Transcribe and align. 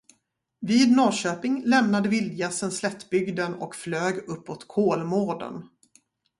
Vid 0.59 0.91
Norrköping 0.95 1.63
lämnade 1.65 2.09
vildgässen 2.09 2.71
slättbygden 2.71 3.53
och 3.55 3.75
flög 3.75 4.15
uppåt 4.17 4.67
Kolmården. 4.67 5.67